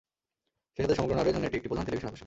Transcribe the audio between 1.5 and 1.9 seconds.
একটি প্রধান